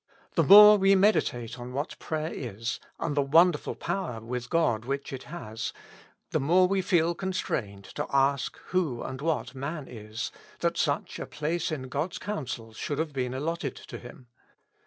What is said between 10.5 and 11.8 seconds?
that such a place